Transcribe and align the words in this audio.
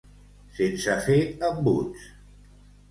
Sense 0.59 0.95
fer 1.09 1.21
embuts. 1.51 2.11